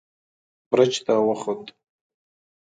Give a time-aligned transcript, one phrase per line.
[0.71, 1.63] برج ته وخوت.